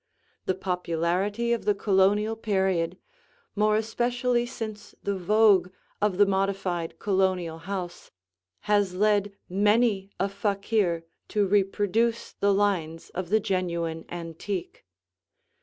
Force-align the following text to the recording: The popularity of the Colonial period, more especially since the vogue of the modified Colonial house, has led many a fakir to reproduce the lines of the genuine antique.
The 0.47 0.55
popularity 0.55 1.53
of 1.53 1.65
the 1.65 1.75
Colonial 1.75 2.35
period, 2.35 2.97
more 3.55 3.75
especially 3.75 4.47
since 4.47 4.95
the 5.03 5.15
vogue 5.15 5.69
of 6.01 6.17
the 6.17 6.25
modified 6.25 6.97
Colonial 6.97 7.59
house, 7.59 8.09
has 8.61 8.95
led 8.95 9.31
many 9.47 10.09
a 10.19 10.27
fakir 10.27 11.05
to 11.27 11.45
reproduce 11.45 12.31
the 12.33 12.51
lines 12.51 13.11
of 13.11 13.29
the 13.29 13.39
genuine 13.39 14.05
antique. 14.09 14.83